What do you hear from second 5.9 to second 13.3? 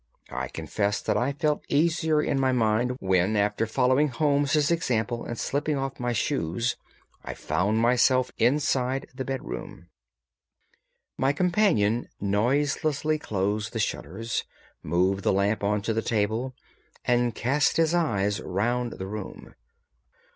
my shoes, I found myself inside the bedroom. My companion noiselessly